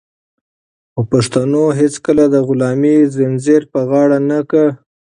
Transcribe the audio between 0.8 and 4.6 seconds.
خو پښتنو هيڅکله د غلامۍ زنځير په غاړه نه